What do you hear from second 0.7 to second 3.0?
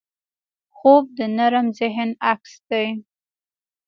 خوب د نرم ذهن عکس دی